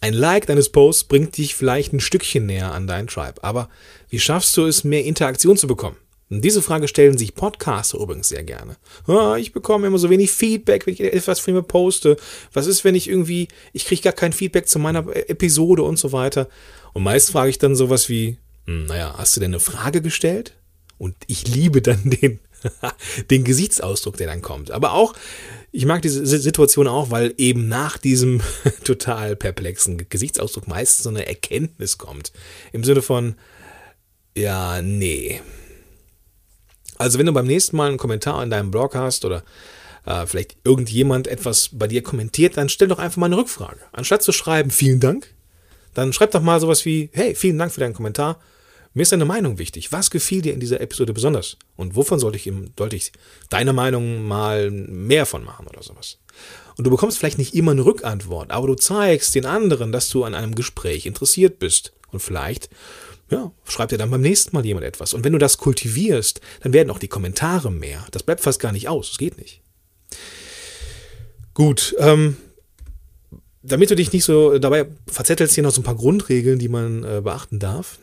[0.00, 3.68] Ein Like deines Posts bringt dich vielleicht ein Stückchen näher an deinen Tribe, aber
[4.08, 5.96] wie schaffst du es, mehr Interaktion zu bekommen?
[6.40, 8.76] Diese Frage stellen sich Podcaster übrigens sehr gerne.
[9.06, 12.16] Oh, ich bekomme immer so wenig Feedback, wenn ich etwas von mir poste.
[12.52, 16.12] Was ist, wenn ich irgendwie, ich kriege gar kein Feedback zu meiner Episode und so
[16.12, 16.48] weiter.
[16.94, 20.54] Und meist frage ich dann sowas wie, hm, naja, hast du denn eine Frage gestellt?
[20.96, 22.38] Und ich liebe dann den,
[23.30, 24.70] den Gesichtsausdruck, der dann kommt.
[24.70, 25.14] Aber auch,
[25.70, 28.40] ich mag diese Situation auch, weil eben nach diesem
[28.84, 32.32] total perplexen Gesichtsausdruck meistens so eine Erkenntnis kommt.
[32.72, 33.34] Im Sinne von,
[34.34, 35.40] ja, nee,
[37.02, 39.42] also wenn du beim nächsten Mal einen Kommentar in deinem Blog hast oder
[40.06, 43.80] äh, vielleicht irgendjemand etwas bei dir kommentiert, dann stell doch einfach mal eine Rückfrage.
[43.90, 45.34] Anstatt zu schreiben, vielen Dank,
[45.94, 48.40] dann schreib doch mal sowas wie, hey, vielen Dank für deinen Kommentar.
[48.94, 49.90] Mir ist deine Meinung wichtig.
[49.90, 51.56] Was gefiel dir in dieser Episode besonders?
[51.76, 53.10] Und wovon sollte ich, sollte ich
[53.48, 56.18] deine Meinung mal mehr von machen oder sowas?
[56.76, 60.24] Und du bekommst vielleicht nicht immer eine Rückantwort, aber du zeigst den anderen, dass du
[60.24, 61.92] an einem Gespräch interessiert bist.
[62.10, 62.68] Und vielleicht
[63.32, 65.14] ja, schreibt dir dann beim nächsten Mal jemand etwas.
[65.14, 68.06] Und wenn du das kultivierst, dann werden auch die Kommentare mehr.
[68.10, 69.08] Das bleibt fast gar nicht aus.
[69.08, 69.62] Das geht nicht.
[71.54, 72.36] Gut, ähm,
[73.62, 77.04] damit du dich nicht so dabei verzettelst, hier noch so ein paar Grundregeln, die man
[77.04, 77.98] äh, beachten darf.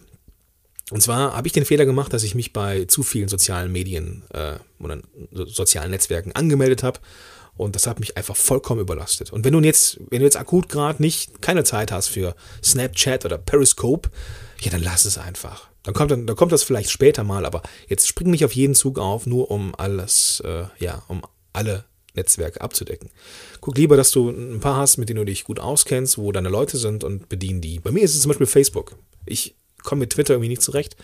[0.91, 4.23] Und zwar habe ich den Fehler gemacht, dass ich mich bei zu vielen sozialen Medien
[4.33, 4.99] äh, oder
[5.31, 6.99] sozialen Netzwerken angemeldet habe.
[7.55, 9.31] Und das hat mich einfach vollkommen überlastet.
[9.31, 13.25] Und wenn du jetzt, wenn du jetzt akut gerade nicht keine Zeit hast für Snapchat
[13.25, 14.09] oder Periscope,
[14.61, 15.69] ja, dann lass es einfach.
[15.83, 18.75] Dann kommt, dann, dann kommt das vielleicht später mal, aber jetzt spring nicht auf jeden
[18.75, 21.21] Zug auf, nur um alles, äh, ja, um
[21.53, 23.09] alle Netzwerke abzudecken.
[23.61, 26.49] Guck lieber, dass du ein paar hast, mit denen du dich gut auskennst, wo deine
[26.49, 27.79] Leute sind und bedien die.
[27.79, 28.95] Bei mir ist es zum Beispiel Facebook.
[29.25, 30.97] Ich komme mit Twitter irgendwie nicht zurecht,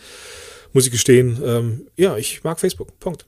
[0.73, 1.41] muss ich gestehen.
[1.43, 2.99] Ähm, ja, ich mag Facebook.
[2.99, 3.25] Punkt.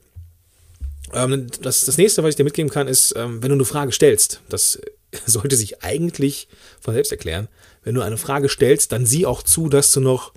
[1.12, 3.92] Ähm, das, das nächste, was ich dir mitgeben kann, ist, ähm, wenn du eine Frage
[3.92, 4.80] stellst, das
[5.26, 6.48] sollte sich eigentlich
[6.80, 7.48] von selbst erklären,
[7.88, 10.34] wenn du eine Frage stellst, dann sieh auch zu, dass du noch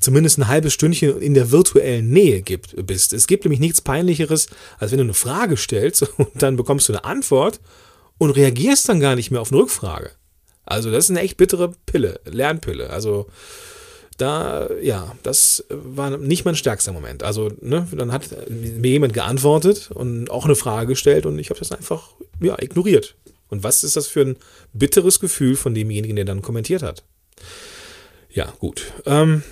[0.00, 3.12] zumindest ein halbes Stündchen in der virtuellen Nähe gibt, bist.
[3.12, 4.48] Es gibt nämlich nichts Peinlicheres,
[4.80, 7.60] als wenn du eine Frage stellst und dann bekommst du eine Antwort
[8.18, 10.10] und reagierst dann gar nicht mehr auf eine Rückfrage.
[10.64, 12.90] Also das ist eine echt bittere Pille, Lernpille.
[12.90, 13.28] Also
[14.16, 17.22] da, ja, das war nicht mein stärkster Moment.
[17.22, 21.60] Also, ne, dann hat mir jemand geantwortet und auch eine Frage gestellt und ich habe
[21.60, 22.08] das einfach,
[22.40, 23.14] ja, ignoriert.
[23.50, 24.36] Und was ist das für ein
[24.72, 27.04] bitteres Gefühl von demjenigen, der dann kommentiert hat?
[28.30, 28.92] Ja, gut.
[29.06, 29.42] Ähm,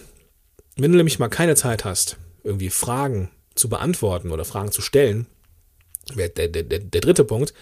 [0.76, 5.26] wenn du nämlich mal keine Zeit hast, irgendwie Fragen zu beantworten oder Fragen zu stellen,
[6.16, 7.52] der, der, der, der dritte Punkt,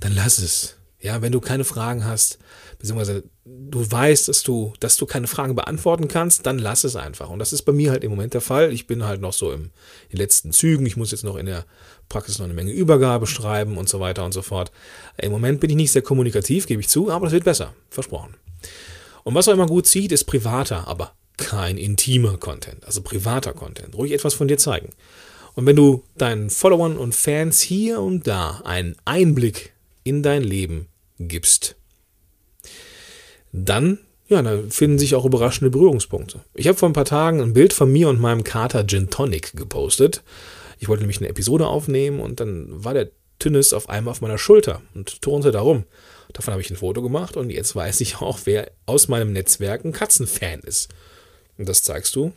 [0.00, 0.76] dann lass es.
[1.00, 2.38] Ja, wenn du keine Fragen hast,
[2.82, 7.30] beziehungsweise du weißt, dass du, dass du keine Fragen beantworten kannst, dann lass es einfach.
[7.30, 8.72] Und das ist bei mir halt im Moment der Fall.
[8.72, 9.70] Ich bin halt noch so im, in
[10.10, 10.84] den letzten Zügen.
[10.84, 11.64] Ich muss jetzt noch in der
[12.08, 14.72] Praxis noch eine Menge Übergabe schreiben und so weiter und so fort.
[15.16, 17.72] Im Moment bin ich nicht sehr kommunikativ, gebe ich zu, aber das wird besser.
[17.88, 18.34] Versprochen.
[19.22, 22.84] Und was auch immer gut zieht, ist privater, aber kein intimer Content.
[22.84, 23.96] Also privater Content.
[23.96, 24.88] Ruhig etwas von dir zeigen.
[25.54, 30.88] Und wenn du deinen Followern und Fans hier und da einen Einblick in dein Leben
[31.20, 31.76] gibst,
[33.52, 33.98] dann
[34.32, 36.40] ja, da finden sich auch überraschende Berührungspunkte.
[36.54, 39.54] Ich habe vor ein paar Tagen ein Bild von mir und meinem Kater Gin Tonic
[39.54, 40.22] gepostet.
[40.78, 44.38] Ich wollte nämlich eine Episode aufnehmen und dann war der Tünnes auf einmal auf meiner
[44.38, 45.84] Schulter und turnte da rum.
[46.32, 49.84] Davon habe ich ein Foto gemacht und jetzt weiß ich auch, wer aus meinem Netzwerk
[49.84, 50.88] ein Katzenfan ist.
[51.58, 52.32] Und das zeigst du,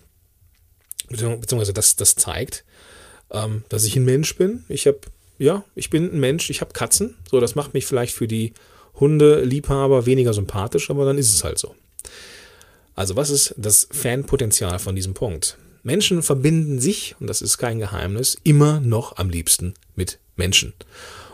[1.10, 2.66] beziehungsweise das, das zeigt,
[3.32, 4.66] ähm, dass ich ein Mensch bin.
[4.68, 5.00] Ich habe,
[5.38, 7.16] ja, ich bin ein Mensch, ich habe Katzen.
[7.32, 8.54] So, das macht mich vielleicht für die
[9.00, 11.76] Hundeliebhaber weniger sympathisch, aber dann ist es halt so.
[12.96, 15.58] Also, was ist das Fanpotenzial von diesem Punkt?
[15.84, 20.74] Menschen verbinden sich, und das ist kein Geheimnis, immer noch am liebsten mit Menschen.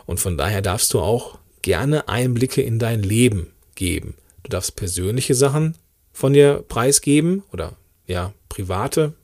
[0.04, 4.14] Und von daher darfst du auch gerne Einblicke in dein Leben geben.
[4.42, 5.76] Du darfst persönliche Sachen
[6.12, 9.14] von dir preisgeben oder ja, private,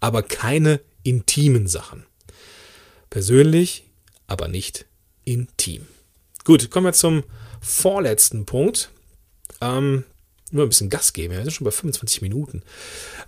[0.00, 2.04] aber keine intimen Sachen.
[3.08, 3.84] Persönlich,
[4.26, 4.86] aber nicht
[5.24, 5.86] intim.
[6.44, 7.22] Gut, kommen wir zum
[7.60, 8.90] vorletzten Punkt.
[9.60, 10.04] Ähm,
[10.52, 11.34] nur ein bisschen Gas geben.
[11.34, 12.62] Wir sind schon bei 25 Minuten.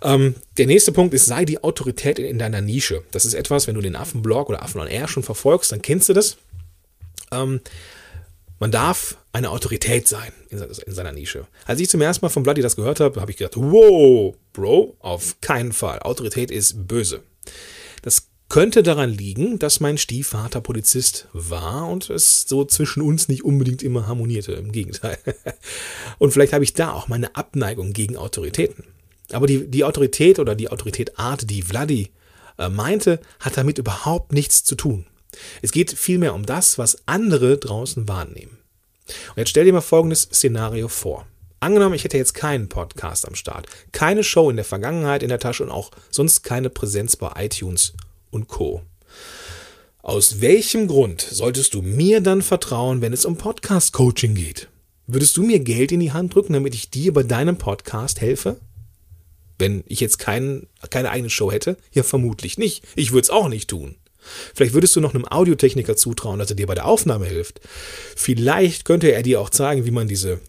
[0.01, 3.03] Ähm, der nächste Punkt ist, sei die Autorität in, in, deiner Nische.
[3.11, 6.09] Das ist etwas, wenn du den Affenblog oder Affen on Air schon verfolgst, dann kennst
[6.09, 6.37] du das.
[7.31, 7.61] Ähm,
[8.59, 11.47] man darf eine Autorität sein in, in, seiner Nische.
[11.65, 14.95] Als ich zum ersten Mal von Bloody das gehört habe, habe ich gedacht, wow, Bro,
[14.99, 15.99] auf keinen Fall.
[15.99, 17.23] Autorität ist böse.
[18.03, 23.43] Das könnte daran liegen, dass mein Stiefvater Polizist war und es so zwischen uns nicht
[23.43, 24.51] unbedingt immer harmonierte.
[24.51, 25.17] Im Gegenteil.
[26.19, 28.83] Und vielleicht habe ich da auch meine Abneigung gegen Autoritäten.
[29.31, 32.11] Aber die, die Autorität oder die Autorität-Art, die Vladi
[32.59, 35.07] äh, meinte, hat damit überhaupt nichts zu tun.
[35.63, 38.59] Es geht vielmehr um das, was andere draußen wahrnehmen.
[39.29, 41.25] Und jetzt stell dir mal folgendes Szenario vor.
[41.59, 45.39] Angenommen, ich hätte jetzt keinen Podcast am Start, keine Show in der Vergangenheit in der
[45.39, 47.93] Tasche und auch sonst keine Präsenz bei iTunes
[48.33, 48.81] und Co.
[50.01, 54.67] Aus welchem Grund solltest du mir dann vertrauen, wenn es um Podcast-Coaching geht?
[55.07, 58.57] Würdest du mir Geld in die Hand drücken, damit ich dir bei deinem Podcast helfe?
[59.59, 61.77] Wenn ich jetzt kein, keine eigene Show hätte?
[61.93, 62.83] Ja, vermutlich nicht.
[62.95, 63.95] Ich würde es auch nicht tun.
[64.53, 67.61] Vielleicht würdest du noch einem Audiotechniker zutrauen, dass er dir bei der Aufnahme hilft.
[68.15, 70.39] Vielleicht könnte er dir auch zeigen, wie man diese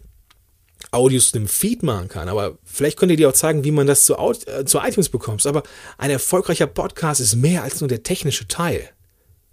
[0.95, 2.29] Audios in einem Feed machen kann.
[2.29, 5.45] Aber vielleicht könnt ihr dir auch zeigen, wie man das zu, äh, zu iTunes bekommt.
[5.45, 5.63] Aber
[5.97, 8.89] ein erfolgreicher Podcast ist mehr als nur der technische Teil.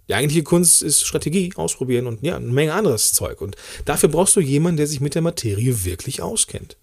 [0.09, 3.41] Die eigentliche Kunst ist Strategie, ausprobieren und ja, eine Menge anderes Zeug.
[3.41, 6.77] Und dafür brauchst du jemanden, der sich mit der Materie wirklich auskennt.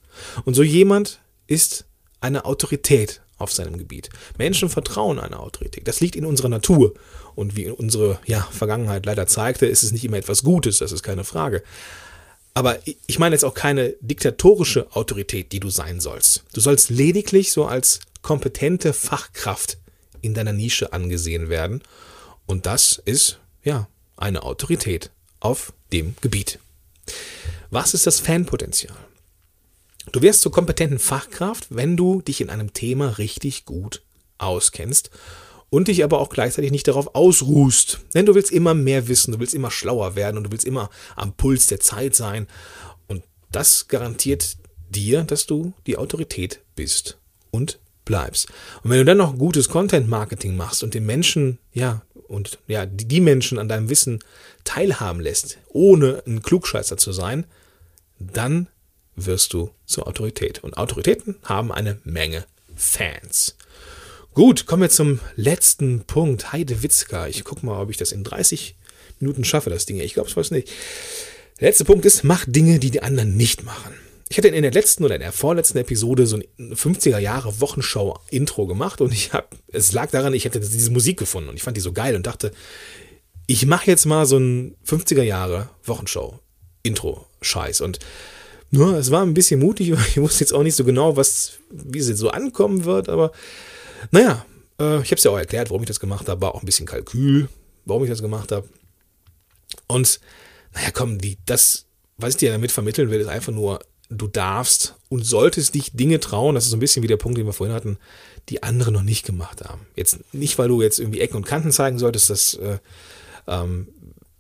[0.45, 1.85] Und so jemand ist
[2.21, 4.11] eine Autorität auf seinem Gebiet.
[4.39, 5.89] Menschen vertrauen einer Autorität.
[5.89, 6.95] Das liegt in unserer Natur.
[7.35, 11.03] Und wie unsere ja, Vergangenheit leider zeigte, ist es nicht immer etwas Gutes, das ist
[11.03, 11.63] keine Frage.
[12.61, 16.45] Aber ich meine jetzt auch keine diktatorische Autorität, die du sein sollst.
[16.53, 19.79] Du sollst lediglich so als kompetente Fachkraft
[20.21, 21.81] in deiner Nische angesehen werden.
[22.45, 26.59] Und das ist, ja, eine Autorität auf dem Gebiet.
[27.71, 28.95] Was ist das Fanpotenzial?
[30.13, 34.03] Du wirst zur kompetenten Fachkraft, wenn du dich in einem Thema richtig gut
[34.37, 35.09] auskennst
[35.71, 38.01] und dich aber auch gleichzeitig nicht darauf ausruhst.
[38.15, 40.91] Denn du willst immer mehr wissen, du willst immer schlauer werden und du willst immer
[41.17, 42.49] am Puls der Zeit sein.
[43.07, 44.57] Und das garantiert
[44.89, 47.19] dir, dass du die Autorität bist
[47.51, 48.49] und bleibst.
[48.83, 52.87] Und wenn du dann noch gutes Content Marketing machst und den Menschen, ja, und ja,
[52.87, 54.21] die Menschen an deinem Wissen
[54.65, 57.45] teilhaben lässt, ohne ein Klugscheißer zu sein,
[58.19, 58.69] dann
[59.17, 60.63] wirst du zur Autorität.
[60.63, 62.45] Und Autoritäten haben eine Menge
[62.77, 63.57] Fans.
[64.33, 66.53] Gut, kommen wir zum letzten Punkt.
[66.53, 67.27] Heide Witzka.
[67.27, 68.77] Ich gucke mal, ob ich das in 30
[69.19, 69.99] Minuten schaffe, das Ding.
[69.99, 70.71] Ich glaube es weiß nicht.
[71.59, 73.93] Der letzte Punkt ist, mach Dinge, die die anderen nicht machen.
[74.29, 78.21] Ich hatte in der letzten oder in der vorletzten Episode so ein 50er Jahre Wochenschau
[78.31, 81.65] Intro gemacht und ich habe, es lag daran, ich hätte diese Musik gefunden und ich
[81.65, 82.53] fand die so geil und dachte,
[83.49, 86.39] ich mache jetzt mal so ein 50er Jahre Wochenschau
[86.85, 87.99] Intro Scheiß und
[88.71, 91.99] nur, es war ein bisschen mutig, ich wusste jetzt auch nicht so genau, was, wie
[91.99, 93.33] es jetzt so ankommen wird, aber
[94.11, 94.45] naja,
[94.79, 96.41] äh, ich habe es ja auch erklärt, warum ich das gemacht habe.
[96.41, 97.49] War auch ein bisschen Kalkül,
[97.85, 98.69] warum ich das gemacht habe.
[99.87, 100.21] Und
[100.75, 101.87] naja, komm, die, das,
[102.17, 106.21] was ich dir damit vermitteln will, ist einfach nur, du darfst und solltest dich Dinge
[106.21, 107.99] trauen, das ist so ein bisschen wie der Punkt, den wir vorhin hatten,
[108.49, 109.87] die andere noch nicht gemacht haben.
[109.95, 112.79] Jetzt nicht, weil du jetzt irgendwie Ecken und Kanten zeigen solltest, das, äh,
[113.47, 113.89] ähm,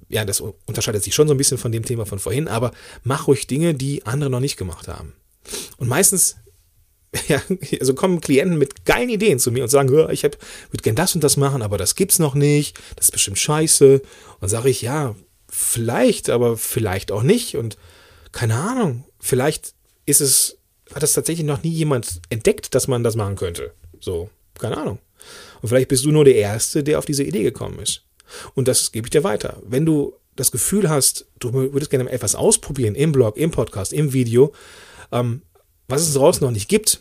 [0.09, 2.73] ja, das unterscheidet sich schon so ein bisschen von dem Thema von vorhin, aber
[3.05, 5.12] mach ruhig Dinge, die andere noch nicht gemacht haben.
[5.77, 6.37] Und meistens
[7.29, 7.42] ja,
[7.81, 10.38] also kommen Klienten mit geilen Ideen zu mir und sagen, ich würde
[10.83, 14.01] gern das und das machen, aber das gibt's noch nicht, das ist bestimmt scheiße.
[14.40, 15.16] Und sage ich, ja,
[15.49, 17.57] vielleicht, aber vielleicht auch nicht.
[17.57, 17.77] Und
[18.33, 19.75] keine Ahnung, vielleicht
[20.07, 20.59] ist es,
[20.94, 23.75] hat das tatsächlich noch nie jemand entdeckt, dass man das machen könnte.
[23.99, 24.99] So, keine Ahnung.
[25.62, 28.05] Und vielleicht bist du nur der Erste, der auf diese Idee gekommen ist.
[28.55, 29.61] Und das gebe ich dir weiter.
[29.66, 34.12] Wenn du das Gefühl hast, du würdest gerne etwas ausprobieren im Blog, im Podcast, im
[34.12, 34.53] Video,
[35.12, 35.42] ähm,
[35.90, 37.00] was es draußen noch nicht gibt,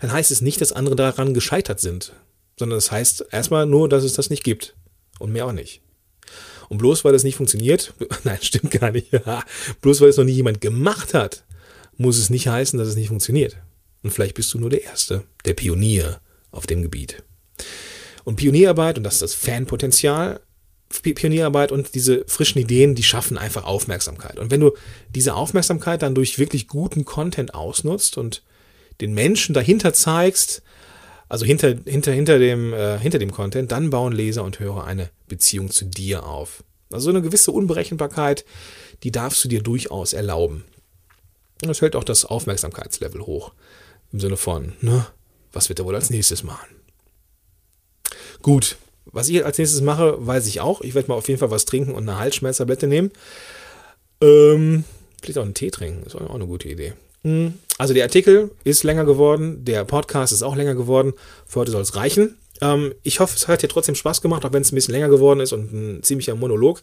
[0.00, 2.12] dann heißt es nicht, dass andere daran gescheitert sind,
[2.58, 4.74] sondern das heißt erstmal nur, dass es das nicht gibt
[5.18, 5.80] und mehr auch nicht.
[6.68, 9.10] Und bloß weil das nicht funktioniert, nein, stimmt gar nicht,
[9.80, 11.44] bloß weil es noch nie jemand gemacht hat,
[11.96, 13.56] muss es nicht heißen, dass es nicht funktioniert.
[14.02, 17.22] Und vielleicht bist du nur der Erste, der Pionier auf dem Gebiet.
[18.24, 20.40] Und Pionierarbeit, und das ist das Fanpotenzial,
[21.00, 24.38] Pionierarbeit und diese frischen Ideen, die schaffen einfach Aufmerksamkeit.
[24.38, 24.72] Und wenn du
[25.14, 28.42] diese Aufmerksamkeit dann durch wirklich guten Content ausnutzt und
[29.00, 30.62] den Menschen dahinter zeigst,
[31.28, 35.08] also hinter, hinter, hinter, dem, äh, hinter dem Content, dann bauen Leser und Hörer eine
[35.28, 36.62] Beziehung zu dir auf.
[36.90, 38.44] Also eine gewisse Unberechenbarkeit,
[39.02, 40.64] die darfst du dir durchaus erlauben.
[41.62, 43.52] Und das hält auch das Aufmerksamkeitslevel hoch.
[44.12, 45.06] Im Sinne von, ne,
[45.52, 46.68] was wird er wohl als nächstes machen?
[48.42, 48.76] Gut,
[49.12, 50.80] was ich als nächstes mache, weiß ich auch.
[50.80, 53.10] Ich werde mal auf jeden Fall was trinken und eine Halsschmerztablette nehmen.
[54.20, 54.84] Ähm,
[55.20, 56.94] vielleicht auch einen Tee trinken, ist auch eine gute Idee.
[57.22, 61.12] Hm, also der Artikel ist länger geworden, der Podcast ist auch länger geworden.
[61.46, 62.36] Für heute soll es reichen.
[62.60, 65.08] Ähm, ich hoffe, es hat dir trotzdem Spaß gemacht, auch wenn es ein bisschen länger
[65.08, 66.82] geworden ist und ein ziemlicher Monolog.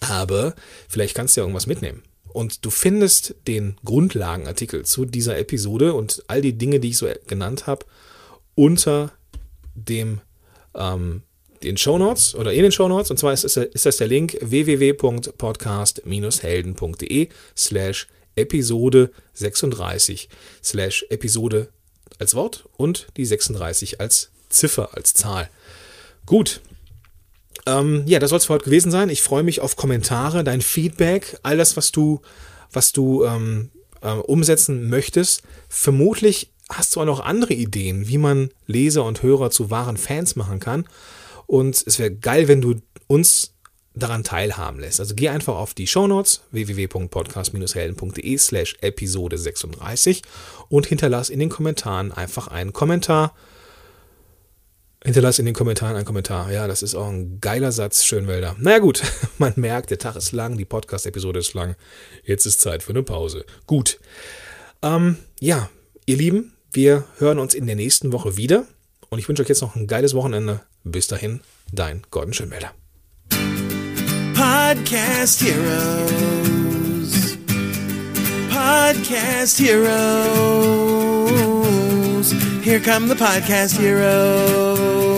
[0.00, 0.54] Aber
[0.88, 2.02] vielleicht kannst du ja irgendwas mitnehmen.
[2.32, 7.06] Und du findest den Grundlagenartikel zu dieser Episode und all die Dinge, die ich so
[7.26, 7.84] genannt habe,
[8.54, 9.12] unter
[9.74, 10.20] dem
[10.74, 11.22] ähm,
[11.64, 13.10] den Show Notes oder in den Show Notes.
[13.10, 20.28] Und zwar ist, ist das der Link www.podcast-helden.de slash Episode 36
[20.62, 21.68] slash Episode
[22.18, 25.48] als Wort und die 36 als Ziffer, als Zahl.
[26.26, 26.60] Gut.
[27.66, 29.08] Ähm, ja, das soll es für heute gewesen sein.
[29.08, 32.20] Ich freue mich auf Kommentare, dein Feedback, all das, was du,
[32.72, 33.70] was du ähm,
[34.00, 35.42] äh, umsetzen möchtest.
[35.68, 40.36] Vermutlich hast du auch noch andere Ideen, wie man Leser und Hörer zu wahren Fans
[40.36, 40.86] machen kann.
[41.52, 42.76] Und es wäre geil, wenn du
[43.08, 43.52] uns
[43.92, 45.00] daran teilhaben lässt.
[45.00, 50.22] Also geh einfach auf die Shownotes www.podcast-helden.de slash Episode 36
[50.70, 53.34] und hinterlass in den Kommentaren einfach einen Kommentar.
[55.04, 56.50] Hinterlass in den Kommentaren einen Kommentar.
[56.50, 58.56] Ja, das ist auch ein geiler Satz, Schönwälder.
[58.58, 59.02] Naja gut,
[59.36, 61.76] man merkt, der Tag ist lang, die Podcast-Episode ist lang.
[62.24, 63.44] Jetzt ist Zeit für eine Pause.
[63.66, 64.00] Gut.
[64.80, 65.68] Ähm, ja,
[66.06, 68.64] ihr Lieben, wir hören uns in der nächsten Woche wieder.
[69.10, 70.62] Und ich wünsche euch jetzt noch ein geiles Wochenende.
[70.84, 71.40] Bis dahin,
[71.72, 72.72] dein Gordon Schönmelder.
[74.34, 77.36] Podcast Heroes.
[78.50, 79.92] Podcast Heroes.
[82.64, 85.11] Here come the Podcast Heroes.